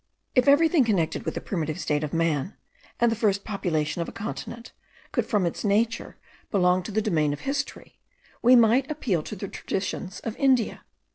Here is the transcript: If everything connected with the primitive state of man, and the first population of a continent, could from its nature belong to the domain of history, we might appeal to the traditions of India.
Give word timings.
If 0.33 0.47
everything 0.47 0.83
connected 0.83 1.25
with 1.25 1.35
the 1.35 1.41
primitive 1.41 1.79
state 1.79 2.03
of 2.03 2.11
man, 2.11 2.57
and 2.99 3.11
the 3.11 3.15
first 3.15 3.43
population 3.43 4.01
of 4.01 4.09
a 4.09 4.11
continent, 4.11 4.71
could 5.11 5.27
from 5.27 5.45
its 5.45 5.63
nature 5.63 6.17
belong 6.49 6.81
to 6.81 6.91
the 6.91 7.03
domain 7.03 7.33
of 7.33 7.41
history, 7.41 7.99
we 8.41 8.55
might 8.55 8.89
appeal 8.89 9.21
to 9.21 9.35
the 9.35 9.47
traditions 9.47 10.19
of 10.21 10.35
India. 10.37 10.85